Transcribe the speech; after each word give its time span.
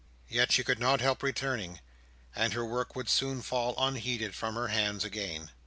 Yet 0.27 0.51
she 0.51 0.63
could 0.63 0.79
not 0.79 0.99
help 0.99 1.21
returning; 1.21 1.79
and 2.35 2.53
her 2.53 2.65
work 2.65 2.95
would 2.95 3.07
soon 3.07 3.43
fall 3.43 3.75
unheeded 3.77 4.33
from 4.33 4.55
her 4.55 4.69
hands 4.69 5.03
again. 5.05 5.51